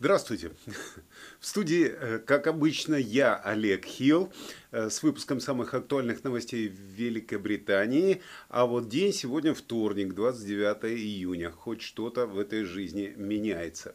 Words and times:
Здравствуйте. 0.00 0.50
В 1.40 1.46
студии, 1.46 1.84
э, 1.84 2.20
как 2.20 2.46
обычно, 2.46 2.94
я, 2.94 3.36
Олег 3.36 3.84
Хилл, 3.84 4.32
э, 4.72 4.88
с 4.88 5.02
выпуском 5.02 5.40
самых 5.40 5.74
актуальных 5.74 6.24
новостей 6.24 6.68
в 6.70 6.80
Великобритании. 6.98 8.22
А 8.48 8.64
вот 8.64 8.88
день 8.88 9.12
сегодня 9.12 9.52
вторник, 9.52 10.14
29 10.14 10.96
июня. 10.96 11.50
Хоть 11.50 11.82
что-то 11.82 12.26
в 12.26 12.38
этой 12.38 12.64
жизни 12.64 13.12
меняется. 13.14 13.94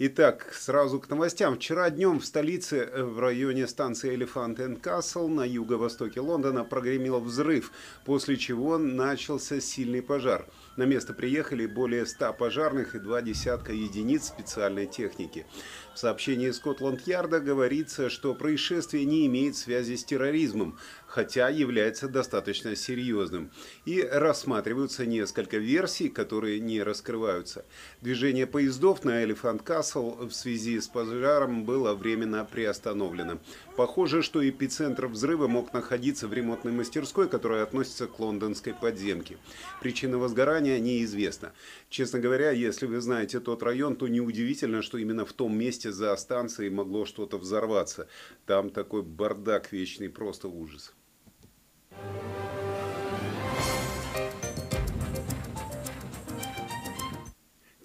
Итак, 0.00 0.52
сразу 0.52 0.98
к 0.98 1.08
новостям. 1.08 1.54
Вчера 1.54 1.88
днем 1.90 2.18
в 2.18 2.24
столице, 2.24 2.76
э, 2.78 3.04
в 3.04 3.20
районе 3.20 3.68
станции 3.68 4.16
Elephant 4.16 4.56
and 4.56 4.80
Castle 4.80 5.28
на 5.28 5.44
юго-востоке 5.44 6.18
Лондона 6.18 6.64
прогремел 6.64 7.20
взрыв, 7.20 7.70
после 8.04 8.36
чего 8.36 8.76
начался 8.76 9.60
сильный 9.60 10.02
пожар. 10.02 10.48
На 10.78 10.84
место 10.84 11.12
приехали 11.12 11.66
более 11.66 12.06
100 12.06 12.34
пожарных 12.34 12.94
и 12.94 13.00
два 13.00 13.20
десятка 13.20 13.72
единиц 13.72 14.28
специальной 14.28 14.86
техники. 14.86 15.44
В 15.92 15.98
сообщении 15.98 16.52
Скотланд-Ярда 16.52 17.40
говорится, 17.40 18.08
что 18.08 18.32
происшествие 18.32 19.04
не 19.04 19.26
имеет 19.26 19.56
связи 19.56 19.96
с 19.96 20.04
терроризмом, 20.04 20.78
хотя 21.08 21.48
является 21.48 22.08
достаточно 22.08 22.76
серьезным. 22.76 23.50
И 23.86 24.00
рассматриваются 24.02 25.04
несколько 25.04 25.56
версий, 25.56 26.08
которые 26.08 26.60
не 26.60 26.80
раскрываются. 26.80 27.64
Движение 28.00 28.46
поездов 28.46 29.04
на 29.04 29.24
Элефант 29.24 29.62
Касл 29.62 30.28
в 30.28 30.30
связи 30.30 30.78
с 30.78 30.86
пожаром 30.86 31.64
было 31.64 31.94
временно 31.94 32.44
приостановлено. 32.44 33.38
Похоже, 33.76 34.22
что 34.22 34.48
эпицентр 34.48 35.08
взрыва 35.08 35.48
мог 35.48 35.72
находиться 35.72 36.28
в 36.28 36.32
ремонтной 36.32 36.70
мастерской, 36.70 37.28
которая 37.28 37.64
относится 37.64 38.06
к 38.06 38.20
лондонской 38.20 38.74
подземке. 38.74 39.38
Причина 39.80 40.18
возгорания 40.18 40.67
неизвестна. 40.76 41.52
Честно 41.88 42.18
говоря, 42.18 42.50
если 42.50 42.86
вы 42.86 43.00
знаете 43.00 43.40
тот 43.40 43.62
район, 43.62 43.96
то 43.96 44.08
неудивительно, 44.08 44.82
что 44.82 44.98
именно 44.98 45.24
в 45.24 45.32
том 45.32 45.56
месте 45.56 45.90
за 45.92 46.14
станцией 46.16 46.70
могло 46.70 47.06
что-то 47.06 47.38
взорваться. 47.38 48.08
Там 48.44 48.70
такой 48.70 49.02
бардак 49.02 49.72
вечный, 49.72 50.10
просто 50.10 50.48
ужас. 50.48 50.94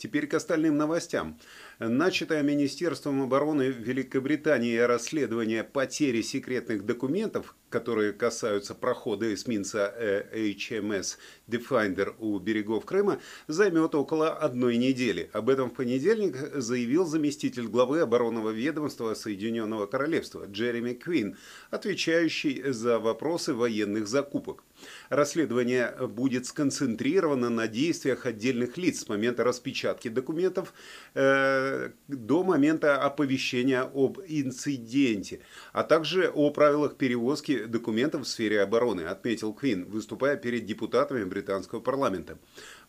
Теперь 0.03 0.27
к 0.27 0.33
остальным 0.33 0.75
новостям. 0.75 1.39
Начатое 1.79 2.43
Министерством 2.43 3.21
обороны 3.23 3.63
Великобритании 3.63 4.75
расследование 4.75 5.63
потери 5.63 6.21
секретных 6.21 6.85
документов, 6.85 7.55
которые 7.73 8.13
касаются 8.13 8.75
прохода 8.75 9.33
эсминца 9.33 9.91
э, 9.97 10.51
HMS 10.53 11.17
Defender 11.47 12.13
у 12.19 12.37
берегов 12.37 12.85
Крыма, 12.85 13.19
займет 13.47 13.95
около 13.95 14.29
одной 14.29 14.77
недели. 14.77 15.31
Об 15.33 15.49
этом 15.49 15.71
в 15.71 15.73
понедельник 15.73 16.35
заявил 16.53 17.05
заместитель 17.05 17.65
главы 17.67 18.01
оборонного 18.01 18.51
ведомства 18.51 19.15
Соединенного 19.15 19.87
Королевства 19.87 20.45
Джереми 20.45 20.93
Квин, 20.93 21.35
отвечающий 21.71 22.71
за 22.71 22.99
вопросы 22.99 23.55
военных 23.55 24.07
закупок. 24.07 24.63
Расследование 25.09 25.95
будет 26.07 26.45
сконцентрировано 26.45 27.49
на 27.49 27.67
действиях 27.67 28.25
отдельных 28.25 28.77
лиц 28.77 29.01
с 29.01 29.09
момента 29.09 29.43
распечатки 29.43 30.09
документов 30.09 30.73
э, 31.13 31.89
до 32.07 32.43
момента 32.43 33.01
оповещения 33.01 33.81
об 33.81 34.19
инциденте, 34.27 35.39
а 35.71 35.83
также 35.83 36.29
о 36.29 36.51
правилах 36.51 36.97
перевозки 36.97 37.62
документов 37.67 38.23
в 38.23 38.27
сфере 38.27 38.61
обороны, 38.61 39.01
отметил 39.01 39.53
Квин, 39.53 39.85
выступая 39.85 40.37
перед 40.37 40.65
депутатами 40.65 41.23
британского 41.23 41.79
парламента. 41.79 42.37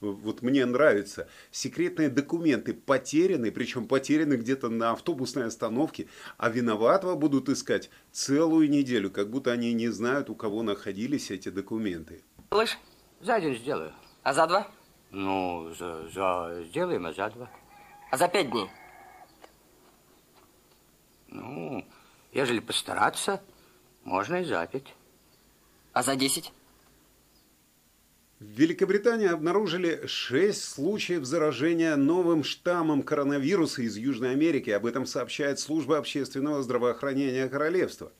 Вот 0.00 0.42
мне 0.42 0.64
нравится. 0.66 1.28
Секретные 1.50 2.08
документы 2.08 2.74
потеряны, 2.74 3.50
причем 3.50 3.86
потеряны 3.86 4.34
где-то 4.34 4.68
на 4.68 4.92
автобусной 4.92 5.46
остановке, 5.46 6.08
а 6.36 6.50
виноватого 6.50 7.14
будут 7.14 7.48
искать 7.48 7.90
целую 8.12 8.68
неделю, 8.70 9.10
как 9.10 9.30
будто 9.30 9.52
они 9.52 9.72
не 9.72 9.88
знают, 9.88 10.30
у 10.30 10.34
кого 10.34 10.62
находились 10.62 11.30
эти 11.30 11.48
документы. 11.48 12.22
Слышь, 12.50 12.78
за 13.20 13.40
день 13.40 13.56
сделаю. 13.56 13.92
А 14.22 14.32
за 14.32 14.46
два? 14.46 14.68
Ну, 15.10 15.72
за, 15.78 16.08
за 16.08 16.64
сделаем, 16.64 17.06
а 17.06 17.12
за 17.12 17.30
два. 17.30 17.50
А 18.10 18.16
за 18.16 18.28
пять 18.28 18.50
дней? 18.50 18.68
Ну, 21.28 21.84
ежели 22.32 22.60
постараться, 22.60 23.42
можно 24.04 24.42
и 24.42 24.44
за 24.44 24.66
пять. 24.66 24.94
А 25.92 26.02
за 26.02 26.16
десять? 26.16 26.52
В 28.40 28.44
Великобритании 28.44 29.28
обнаружили 29.28 30.06
6 30.06 30.62
случаев 30.62 31.24
заражения 31.24 31.96
новым 31.96 32.44
штаммом 32.44 33.02
коронавируса 33.02 33.82
из 33.82 33.96
Южной 33.96 34.32
Америки. 34.32 34.70
Об 34.70 34.86
этом 34.86 35.06
сообщает 35.06 35.60
служба 35.60 35.98
общественного 35.98 36.62
здравоохранения 36.62 37.48
королевства. 37.48 38.12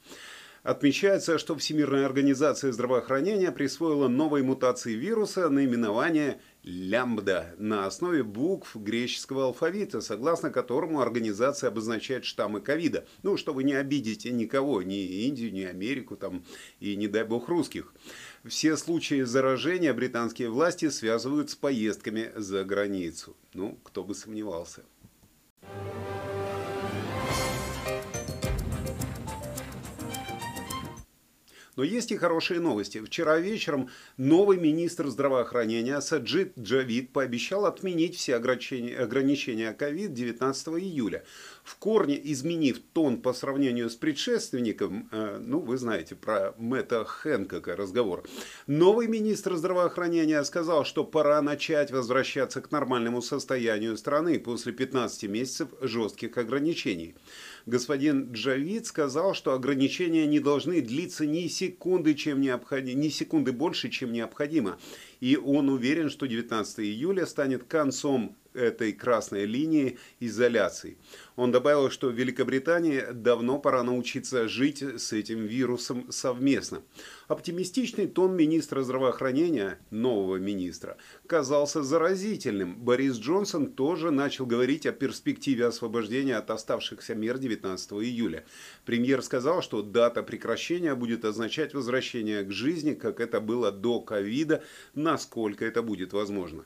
Отмечается, 0.65 1.37
что 1.37 1.57
Всемирная 1.57 2.07
организация 2.07 2.73
здравоохранения 2.73 3.53
присвоила 3.53 4.09
новой 4.09 4.43
мутации 4.43 4.95
вируса 4.95 5.51
наименование 5.51 6.41
лямбда 6.63 7.55
на 7.59 7.85
основе 7.85 8.23
букв 8.23 8.75
греческого 8.75 9.45
алфавита, 9.45 10.01
согласно 10.01 10.49
которому 10.49 11.03
организация 11.03 11.69
обозначает 11.69 12.25
штаммы 12.25 12.63
ковида. 12.63 13.07
Ну, 13.23 13.37
чтобы 13.37 13.63
не 13.63 13.75
обидеть 13.75 14.25
никого, 14.25 14.81
ни 14.81 15.27
Индию, 15.27 15.53
ни 15.53 15.65
Америку, 15.65 16.17
там, 16.17 16.43
и 16.81 16.97
не 16.97 17.09
дай 17.09 17.25
бог 17.25 17.51
русских. 17.51 17.93
Все 18.43 18.79
случаи 18.79 19.21
заражения 19.21 19.93
британские 19.93 20.49
власти 20.49 20.89
связывают 20.89 21.51
с 21.51 21.55
поездками 21.55 22.33
за 22.37 22.65
границу. 22.65 23.37
Ну, 23.53 23.79
кто 23.85 24.03
бы 24.03 24.15
сомневался. 24.15 24.83
Но 31.77 31.83
есть 31.83 32.13
и 32.13 32.17
хорошие 32.17 32.61
новости. 32.61 33.01
Вчера 33.01 33.39
вечером 33.39 33.91
новый 34.17 34.59
министр 34.59 35.09
здравоохранения 35.09 36.01
Саджид 36.01 36.57
Джавид 36.59 37.13
пообещал 37.13 37.67
отменить 37.67 38.17
все 38.17 38.37
ограничения 38.37 39.73
ковид 39.73 40.13
19 40.15 40.69
июля. 40.69 41.25
В 41.65 41.77
корне 41.77 42.21
изменив 42.31 42.79
тон 42.93 43.23
по 43.23 43.33
сравнению 43.33 43.89
с 43.89 43.97
предшественником, 43.97 45.09
э, 45.11 45.39
ну, 45.41 45.61
вы 45.61 45.79
знаете 45.79 46.15
про 46.15 46.55
Мэтта 46.59 47.07
Хэнкока 47.07 47.75
разговор, 47.75 48.23
новый 48.67 49.09
министр 49.09 49.57
здравоохранения 49.57 50.45
сказал, 50.45 50.85
что 50.85 51.05
пора 51.05 51.41
начать 51.41 51.91
возвращаться 51.91 52.61
к 52.61 52.71
нормальному 52.71 53.23
состоянию 53.23 53.97
страны 53.97 54.39
после 54.39 54.73
15 54.73 55.25
месяцев 55.25 55.69
жестких 55.81 56.37
ограничений 56.37 57.15
господин 57.67 58.33
Джавид 58.33 58.87
сказал, 58.87 59.35
что 59.35 59.53
ограничения 59.53 60.27
не 60.27 60.41
должны 60.41 60.81
длиться 60.81 61.27
ни 61.27 61.47
секунды, 61.47 62.15
чем 62.15 62.41
необходимо, 62.41 63.01
ни 63.01 63.09
секунды 63.09 63.53
больше, 63.53 63.89
чем 63.89 64.13
необходимо. 64.13 64.79
И 65.25 65.39
он 65.39 65.71
уверен, 65.71 66.11
что 66.11 66.27
19 66.27 66.81
июля 66.81 67.25
станет 67.25 67.65
концом 67.65 68.37
этой 68.55 68.93
красной 68.93 69.47
линии 69.47 69.99
изоляции. 70.21 70.97
Он 71.37 71.51
добавил, 71.51 71.91
что 71.91 72.11
Великобритании 72.11 73.03
давно 73.13 73.59
пора 73.59 73.83
научиться 73.83 74.49
жить 74.49 74.83
с 74.83 75.13
этим 75.13 75.45
вирусом 75.47 76.11
совместно. 76.11 76.83
Оптимистичный 77.27 78.07
тон 78.07 78.37
министра 78.37 78.83
здравоохранения, 78.83 79.79
нового 79.91 80.37
министра, 80.37 80.97
казался 81.27 81.83
заразительным. 81.83 82.77
Борис 82.77 83.17
Джонсон 83.17 83.67
тоже 83.67 84.11
начал 84.11 84.47
говорить 84.47 84.87
о 84.87 84.93
перспективе 84.93 85.67
освобождения 85.67 86.37
от 86.37 86.51
оставшихся 86.51 87.15
мер 87.15 87.39
19 87.39 87.93
июля. 87.93 88.45
Премьер 88.85 89.23
сказал, 89.23 89.63
что 89.63 89.83
дата 89.83 90.23
прекращения 90.23 90.95
будет 90.95 91.25
означать 91.25 91.75
возвращение 91.75 92.45
к 92.45 92.53
жизни, 92.53 92.95
как 92.95 93.21
это 93.21 93.41
было 93.41 93.73
до 93.73 94.01
ковида, 94.01 94.63
насколько 95.15 95.65
это 95.65 95.81
будет 95.81 96.13
возможно. 96.13 96.65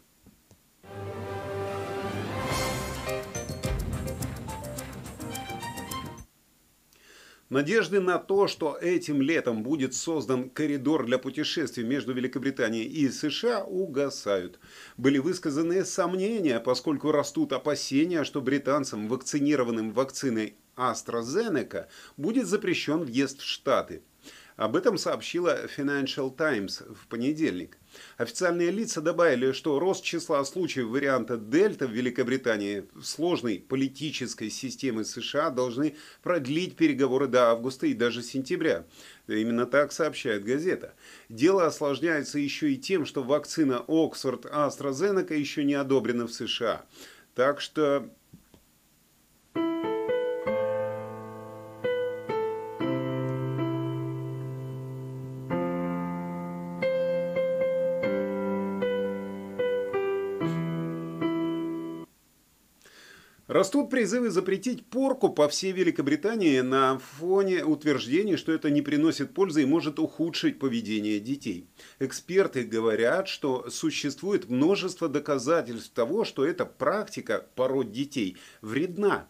Надежды 7.50 8.00
на 8.00 8.18
то, 8.18 8.46
что 8.46 8.76
этим 8.80 9.20
летом 9.20 9.62
будет 9.62 9.94
создан 9.94 10.48
коридор 10.48 11.04
для 11.04 11.18
путешествий 11.18 11.84
между 11.84 12.14
Великобританией 12.14 12.86
и 12.86 13.10
США, 13.10 13.64
угасают. 13.64 14.58
Были 14.96 15.18
высказаны 15.18 15.84
сомнения, 15.84 16.58
поскольку 16.58 17.12
растут 17.12 17.52
опасения, 17.52 18.24
что 18.24 18.40
британцам, 18.40 19.08
вакцинированным 19.08 19.92
вакциной 19.92 20.56
AstraZeneca, 20.76 21.86
будет 22.16 22.46
запрещен 22.46 23.00
въезд 23.02 23.40
в 23.40 23.44
Штаты. 23.44 24.02
Об 24.58 24.74
этом 24.74 24.98
сообщила 24.98 25.66
Financial 25.66 26.36
Times 26.36 26.82
в 26.82 27.06
понедельник. 27.06 27.78
Официальные 28.16 28.72
лица 28.72 29.00
добавили, 29.00 29.52
что 29.52 29.78
рост 29.78 30.02
числа 30.02 30.44
случаев 30.44 30.88
варианта 30.88 31.36
Дельта 31.36 31.86
в 31.86 31.92
Великобритании 31.92 32.84
в 32.92 33.04
сложной 33.04 33.60
политической 33.60 34.50
системы 34.50 35.04
США 35.04 35.50
должны 35.50 35.94
продлить 36.24 36.74
переговоры 36.74 37.28
до 37.28 37.50
августа 37.52 37.86
и 37.86 37.94
даже 37.94 38.20
сентября. 38.20 38.84
Именно 39.28 39.64
так 39.64 39.92
сообщает 39.92 40.42
газета. 40.42 40.92
Дело 41.28 41.64
осложняется 41.64 42.40
еще 42.40 42.72
и 42.72 42.78
тем, 42.78 43.06
что 43.06 43.22
вакцина 43.22 43.84
Оксфорд 43.86 44.44
AstraZeneca 44.46 45.36
еще 45.36 45.62
не 45.62 45.74
одобрена 45.74 46.26
в 46.26 46.32
США. 46.32 46.84
Так 47.36 47.60
что 47.60 48.10
Растут 63.48 63.88
призывы 63.88 64.28
запретить 64.28 64.84
порку 64.84 65.30
по 65.30 65.48
всей 65.48 65.72
Великобритании 65.72 66.60
на 66.60 66.98
фоне 66.98 67.64
утверждений, 67.64 68.36
что 68.36 68.52
это 68.52 68.68
не 68.68 68.82
приносит 68.82 69.32
пользы 69.32 69.62
и 69.62 69.66
может 69.66 69.98
ухудшить 69.98 70.58
поведение 70.58 71.18
детей. 71.18 71.66
Эксперты 71.98 72.64
говорят, 72.64 73.26
что 73.26 73.70
существует 73.70 74.50
множество 74.50 75.08
доказательств 75.08 75.94
того, 75.94 76.26
что 76.26 76.44
эта 76.44 76.66
практика 76.66 77.46
пород 77.54 77.90
детей 77.90 78.36
вредна. 78.60 79.28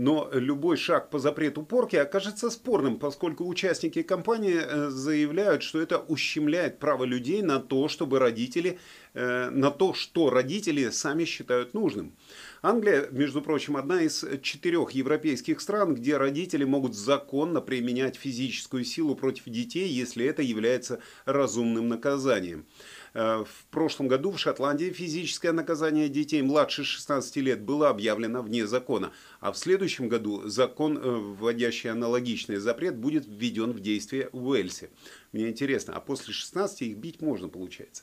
Но 0.00 0.30
любой 0.32 0.78
шаг 0.78 1.10
по 1.10 1.18
запрету 1.18 1.62
порки 1.62 1.94
окажется 1.94 2.48
спорным, 2.48 2.98
поскольку 2.98 3.46
участники 3.46 4.00
кампании 4.00 4.58
э, 4.58 4.88
заявляют, 4.88 5.62
что 5.62 5.78
это 5.78 5.98
ущемляет 5.98 6.78
право 6.78 7.04
людей 7.04 7.42
на 7.42 7.58
то, 7.60 7.86
чтобы 7.88 8.18
родители, 8.18 8.78
э, 9.12 9.50
на 9.50 9.70
то, 9.70 9.92
что 9.92 10.30
родители 10.30 10.88
сами 10.88 11.26
считают 11.26 11.74
нужным. 11.74 12.14
Англия, 12.62 13.08
между 13.10 13.42
прочим, 13.42 13.76
одна 13.76 14.00
из 14.00 14.24
четырех 14.40 14.92
европейских 14.92 15.60
стран, 15.60 15.94
где 15.94 16.16
родители 16.16 16.64
могут 16.64 16.94
законно 16.94 17.60
применять 17.60 18.16
физическую 18.16 18.84
силу 18.84 19.14
против 19.14 19.44
детей, 19.44 19.86
если 19.86 20.24
это 20.24 20.40
является 20.40 21.00
разумным 21.26 21.88
наказанием. 21.88 22.64
Э, 23.12 23.44
в 23.44 23.66
прошлом 23.70 24.08
году 24.08 24.30
в 24.30 24.38
Шотландии 24.38 24.90
физическое 24.90 25.52
наказание 25.52 26.08
детей 26.08 26.42
младше 26.42 26.84
16 26.84 27.36
лет 27.36 27.60
было 27.60 27.88
объявлено 27.88 28.42
вне 28.42 28.66
закона, 28.66 29.12
а 29.40 29.52
в 29.52 29.58
следующем 29.58 30.08
году 30.08 30.48
закон, 30.48 30.96
э, 30.96 31.00
вводящий 31.00 31.90
аналогичный 31.90 32.56
запрет, 32.56 32.96
будет 32.96 33.24
введен 33.26 33.72
в 33.72 33.80
действие 33.80 34.30
в 34.32 34.46
Уэльсе. 34.48 34.90
Мне 35.32 35.48
интересно, 35.48 35.94
а 35.94 36.00
после 36.00 36.32
16 36.32 36.82
их 36.82 36.96
бить 36.96 37.22
можно, 37.22 37.48
получается? 37.48 38.02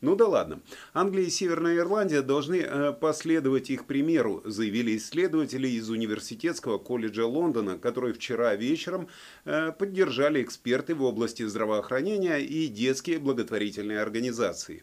Ну 0.00 0.16
да 0.16 0.26
ладно. 0.26 0.60
Англия 0.92 1.26
и 1.26 1.30
Северная 1.30 1.76
Ирландия 1.76 2.20
должны 2.20 2.56
э, 2.56 2.92
последовать 2.92 3.70
их 3.70 3.86
примеру, 3.86 4.42
заявили 4.44 4.96
исследователи 4.96 5.68
из 5.68 5.88
Университетского 5.88 6.78
колледжа 6.78 7.26
Лондона, 7.26 7.78
которые 7.78 8.12
вчера 8.12 8.56
вечером 8.56 9.08
э, 9.44 9.70
поддержали 9.70 10.42
эксперты 10.42 10.96
в 10.96 11.04
области 11.04 11.44
здравоохранения 11.44 12.38
и 12.38 12.66
детские 12.66 13.20
благотворительные 13.20 14.00
организации. 14.00 14.82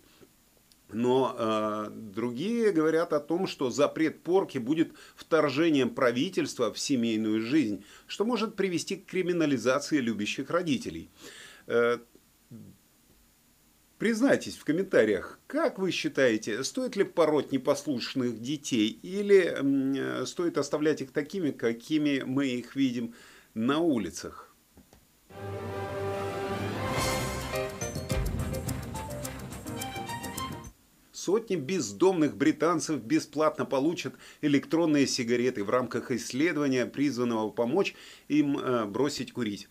Но 0.94 1.36
э, 1.38 1.90
другие 1.92 2.72
говорят 2.72 3.14
о 3.14 3.20
том, 3.20 3.48
что 3.48 3.70
запрет 3.70 4.22
порки 4.24 4.58
будет 4.58 4.92
вторжением 5.16 5.90
правительства 5.90 6.72
в 6.72 6.80
семейную 6.80 7.42
жизнь, 7.42 7.84
что 8.08 8.26
может 8.26 8.56
привести 8.56 8.96
к 8.96 9.06
криминализации 9.06 10.00
любящих 10.00 10.50
родителей. 10.50 11.10
Э, 11.68 12.00
признайтесь 13.98 14.58
в 14.58 14.64
комментариях, 14.64 15.40
как 15.48 15.80
вы 15.80 15.92
считаете, 15.92 16.64
стоит 16.64 16.96
ли 16.96 17.04
пороть 17.04 17.52
непослушных 17.52 18.42
детей 18.42 18.90
или 19.04 20.22
э, 20.22 20.26
стоит 20.26 20.58
оставлять 20.58 21.02
их 21.02 21.12
такими, 21.12 21.52
какими 21.52 22.24
мы 22.26 22.48
их 22.48 22.76
видим 22.76 23.14
на 23.54 23.80
улицах? 23.80 24.56
Сотни 31.22 31.56
бездомных 31.56 32.36
британцев 32.36 33.00
бесплатно 33.04 33.64
получат 33.64 34.16
электронные 34.42 35.06
сигареты 35.06 35.64
в 35.64 35.70
рамках 35.70 36.10
исследования, 36.10 36.88
призванного 36.88 37.52
помочь 37.52 37.94
им 38.28 38.58
э, 38.58 38.86
бросить 38.86 39.32
курить. 39.32 39.70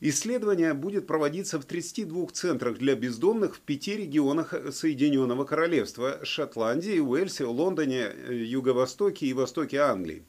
Исследование 0.00 0.74
будет 0.74 1.08
проводиться 1.08 1.58
в 1.58 1.64
32 1.64 2.28
центрах 2.28 2.78
для 2.78 2.94
бездомных 2.94 3.56
в 3.56 3.60
пяти 3.60 3.96
регионах 3.96 4.54
Соединенного 4.70 5.44
Королевства– 5.44 6.20
Шотландии, 6.22 7.00
Уэльсе, 7.00 7.46
Лондоне, 7.46 8.12
Юго-Востоке 8.28 9.26
и 9.26 9.32
Востоке 9.32 9.78
Англии. 9.78 10.22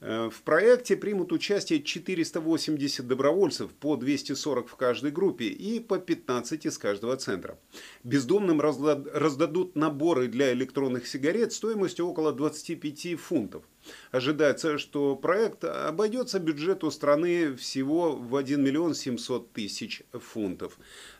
Э, 0.00 0.30
в 0.30 0.42
проекте 0.42 0.96
примут 0.96 1.32
участие 1.32 1.82
480 1.82 3.06
добровольцев, 3.06 3.72
по 3.72 3.96
240 3.96 4.68
в 4.68 4.76
каждой 4.76 5.10
группе 5.10 5.46
и 5.46 5.80
по 5.80 5.98
15 5.98 6.66
из 6.66 6.78
каждого 6.78 7.16
центра. 7.16 7.58
Бездомным 8.04 8.60
раздадут 8.60 9.74
наборы 9.74 10.28
для 10.28 10.52
электронных 10.52 11.06
сигарет 11.06 11.52
стоимостью 11.52 12.06
около 12.06 12.32
25 12.32 13.18
фунтов. 13.18 13.64
Ожидается, 14.12 14.78
что 14.78 15.16
проект 15.16 15.64
обойдется 15.64 16.38
бюджету 16.38 16.90
страны 16.90 17.56
всего 17.56 18.14
в 18.14 18.36
1 18.36 18.62
миллион 18.62 18.94
700 18.94 19.52
тысяч 19.52 20.02
фунтов. 20.12 20.78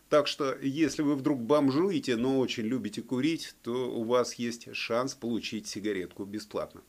Так 0.09 0.27
что, 0.27 0.57
если 0.63 1.03
вы 1.03 1.17
вдруг 1.17 1.41
бомжуете, 1.41 2.17
но 2.17 2.39
очень 2.39 2.65
любите 2.65 3.03
курить, 3.03 3.55
то 3.63 3.91
у 3.91 4.05
вас 4.05 4.35
есть 4.35 4.75
шанс 4.75 5.15
получить 5.15 5.67
сигаретку 5.67 6.25
бесплатно. 6.25 6.83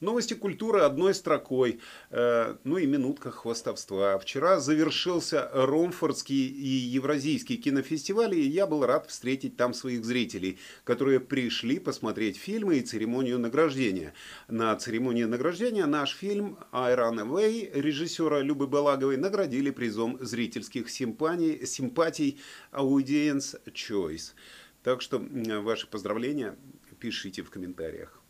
Новости 0.00 0.34
культуры 0.34 0.80
одной 0.80 1.14
строкой. 1.14 1.80
Э, 2.10 2.56
ну 2.64 2.76
и 2.76 2.84
минутка 2.84 3.30
хвастовства. 3.30 4.18
Вчера 4.18 4.60
завершился 4.60 5.50
Ромфордский 5.54 6.48
и 6.48 6.68
Евразийский 6.68 7.56
кинофестиваль, 7.56 8.34
и 8.34 8.46
я 8.46 8.66
был 8.66 8.84
рад 8.84 9.08
встретить 9.08 9.56
там 9.56 9.72
своих 9.72 10.04
зрителей, 10.04 10.58
которые 10.84 11.18
пришли 11.18 11.78
посмотреть 11.78 12.36
фильмы 12.36 12.76
и 12.76 12.82
церемонию 12.82 13.38
награждения. 13.38 14.12
На 14.48 14.76
церемонии 14.76 15.24
награждения 15.24 15.86
наш 15.86 16.14
фильм 16.14 16.58
«I 16.72 16.94
Run 16.94 17.26
Away» 17.26 17.70
режиссера 17.72 18.40
Любы 18.40 18.66
Балаговой 18.66 19.16
наградили 19.16 19.70
призом 19.70 20.18
зрительских 20.20 20.90
симпатий, 20.90 21.66
симпатий 21.66 22.38
Audience 22.70 23.58
Choice. 23.72 24.34
Так 24.82 25.00
что 25.00 25.18
ваши 25.62 25.86
поздравления 25.86 26.54
пишите 27.00 27.42
в 27.42 27.48
комментариях. 27.48 28.20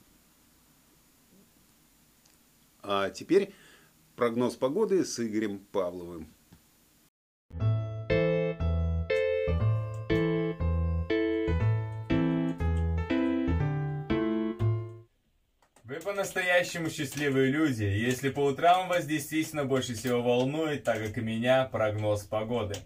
А 2.89 3.11
теперь 3.11 3.53
прогноз 4.15 4.55
погоды 4.55 5.05
с 5.05 5.19
Игорем 5.19 5.59
Павловым. 5.59 6.33
Вы 15.83 16.01
по-настоящему 16.05 16.89
счастливые 16.89 17.51
люди, 17.51 17.83
если 17.83 18.31
по 18.31 18.45
утрам 18.45 18.89
вас 18.89 19.05
действительно 19.05 19.65
больше 19.65 19.95
всего 19.95 20.23
волнует, 20.23 20.85
так 20.85 20.99
как 20.99 21.19
и 21.19 21.21
меня, 21.21 21.65
прогноз 21.65 22.23
погоды. 22.23 22.77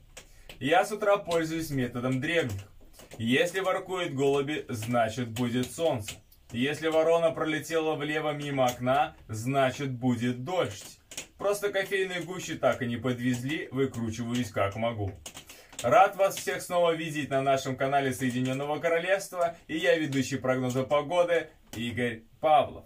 Я 0.59 0.87
с 0.87 0.93
утра 0.93 1.19
пользуюсь 1.19 1.69
методом 1.69 2.23
древних. 2.23 2.73
Если 3.19 3.61
воркуют 3.61 4.15
голуби, 4.15 4.65
значит 4.71 5.29
будет 5.29 5.71
солнце. 5.71 6.15
Если 6.53 6.89
ворона 6.89 7.31
пролетела 7.31 7.95
влево 7.95 8.33
мимо 8.33 8.67
окна, 8.67 9.15
значит 9.29 9.93
будет 9.93 10.45
дождь. 10.45 10.99
Просто 11.39 11.71
кофейные 11.71 12.23
гущи 12.23 12.57
так 12.57 12.83
и 12.83 12.87
не 12.87 12.97
подвезли, 12.97 13.69
выкручиваюсь 13.71 14.51
как 14.51 14.75
могу. 14.75 15.13
Рад 15.83 16.17
вас 16.17 16.37
всех 16.37 16.61
снова 16.61 16.95
видеть 16.95 17.31
на 17.31 17.41
нашем 17.41 17.77
канале 17.77 18.13
Соединенного 18.13 18.81
Королевства, 18.81 19.57
и 19.69 19.79
я 19.79 19.97
ведущий 19.97 20.37
прогноза 20.37 20.83
погоды 20.83 21.49
Игорь 21.75 22.25
Павлов. 22.41 22.85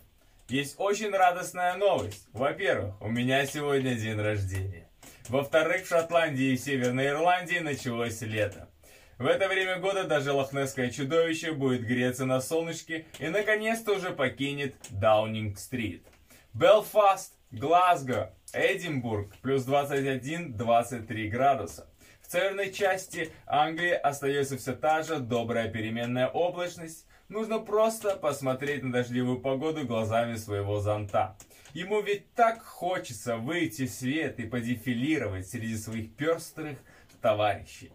Есть 0.48 0.74
очень 0.78 1.10
радостная 1.10 1.74
новость. 1.76 2.28
Во-первых, 2.32 3.00
у 3.00 3.08
меня 3.08 3.46
сегодня 3.46 3.94
день 3.94 4.20
рождения. 4.20 4.90
Во-вторых, 5.28 5.84
в 5.84 5.88
Шотландии 5.88 6.52
и 6.52 6.58
Северной 6.58 7.08
Ирландии 7.08 7.60
началось 7.60 8.20
лето. 8.20 8.68
В 9.16 9.26
это 9.26 9.46
время 9.46 9.78
года 9.78 10.04
даже 10.04 10.32
лохнесское 10.32 10.90
чудовище 10.90 11.52
будет 11.52 11.86
греться 11.86 12.26
на 12.26 12.40
солнышке 12.40 13.06
и 13.20 13.28
наконец-то 13.28 13.92
уже 13.92 14.10
покинет 14.10 14.74
Даунинг-стрит. 14.90 16.04
Белфаст, 16.52 17.32
Глазго, 17.52 18.34
Эдинбург 18.52 19.36
плюс 19.40 19.68
21-23 19.68 21.28
градуса. 21.28 21.88
В 22.22 22.32
северной 22.32 22.72
части 22.72 23.30
Англии 23.46 23.92
остается 23.92 24.56
все 24.56 24.72
та 24.72 25.04
же 25.04 25.20
добрая 25.20 25.70
переменная 25.70 26.26
облачность. 26.26 27.06
Нужно 27.28 27.60
просто 27.60 28.16
посмотреть 28.16 28.82
на 28.82 28.90
дождливую 28.90 29.40
погоду 29.40 29.86
глазами 29.86 30.34
своего 30.34 30.80
зонта. 30.80 31.36
Ему 31.72 32.00
ведь 32.00 32.34
так 32.34 32.64
хочется 32.64 33.36
выйти 33.36 33.86
в 33.86 33.90
свет 33.90 34.40
и 34.40 34.46
подефилировать 34.46 35.48
среди 35.48 35.76
своих 35.76 36.16
пестрых 36.16 36.78
товарищей. 37.20 37.92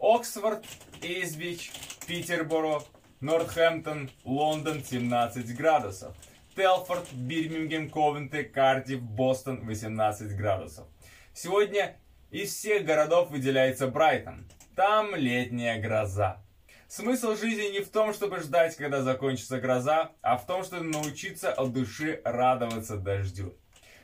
Оксфорд, 0.00 0.64
Эйсбич, 1.02 1.70
Питерборо, 2.06 2.82
Нортхэмптон, 3.20 4.10
Лондон 4.24 4.82
17 4.82 5.54
градусов. 5.54 6.16
Телфорд, 6.56 7.12
Бирмингем, 7.12 7.90
Ковенты, 7.90 8.44
Кардив, 8.44 9.02
Бостон 9.02 9.66
18 9.66 10.36
градусов. 10.36 10.86
Сегодня 11.34 11.98
из 12.30 12.54
всех 12.54 12.84
городов 12.86 13.30
выделяется 13.30 13.88
Брайтон. 13.88 14.48
Там 14.74 15.14
летняя 15.14 15.80
гроза. 15.80 16.42
Смысл 16.88 17.36
жизни 17.36 17.70
не 17.70 17.80
в 17.80 17.90
том, 17.90 18.14
чтобы 18.14 18.40
ждать, 18.40 18.76
когда 18.76 19.02
закончится 19.02 19.60
гроза, 19.60 20.12
а 20.22 20.38
в 20.38 20.46
том, 20.46 20.64
чтобы 20.64 20.84
научиться 20.84 21.52
от 21.52 21.72
души 21.72 22.20
радоваться 22.24 22.96
дождю. 22.96 23.54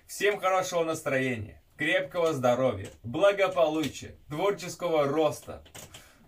Всем 0.07 0.39
хорошего 0.39 0.85
настроения 0.85 1.63
крепкого 1.77 2.33
здоровья, 2.33 2.89
благополучия, 3.03 4.17
творческого 4.29 5.05
роста. 5.05 5.63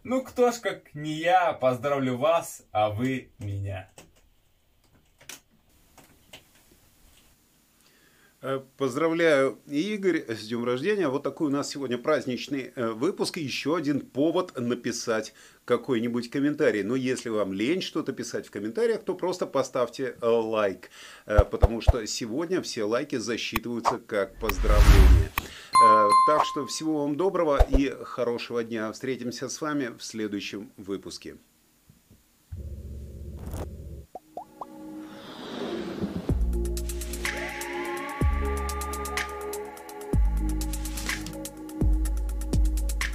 Ну 0.05 0.23
кто 0.23 0.53
ж 0.53 0.61
как 0.61 0.95
не 0.95 1.13
я, 1.13 1.53
поздравлю 1.53 2.17
вас, 2.17 2.65
а 2.73 2.91
вы 2.91 3.31
меня. 3.39 3.91
Э, 8.41 8.61
поздравляю, 8.77 9.59
Игорь, 9.67 10.25
с 10.29 10.47
днем 10.47 10.65
рождения. 10.65 11.09
Вот 11.09 11.25
такой 11.25 11.49
у 11.49 11.51
нас 11.51 11.69
сегодня 11.71 11.99
праздничный 11.99 12.73
э, 12.75 12.91
выпуск. 12.91 13.37
Еще 13.37 13.77
один 13.77 14.01
повод 14.01 14.57
написать 14.57 15.35
какой-нибудь 15.65 16.31
комментарий. 16.31 16.85
Но 16.85 16.95
если 16.95 17.31
вам 17.31 17.53
лень 17.53 17.83
что-то 17.83 18.13
писать 18.13 18.47
в 18.47 18.53
комментариях, 18.53 19.03
то 19.03 19.15
просто 19.15 19.47
поставьте 19.47 20.17
э, 20.21 20.27
лайк. 20.27 20.91
Потому 21.27 21.81
что 21.81 22.07
сегодня 22.07 22.63
все 22.63 22.85
лайки 22.85 23.17
засчитываются 23.17 23.99
как 23.99 24.39
поздравление. 24.39 25.33
Так 26.27 26.45
что 26.45 26.67
всего 26.67 27.03
вам 27.03 27.17
доброго 27.17 27.65
и 27.71 27.91
хорошего 28.03 28.65
дня. 28.65 28.93
Встретимся 28.93 29.49
с 29.49 29.61
вами 29.61 29.97
в 29.97 30.03
следующем 30.03 30.71
выпуске. 30.77 31.37